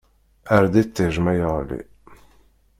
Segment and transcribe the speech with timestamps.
[0.55, 1.81] Err-d iṭij ma yeɣli!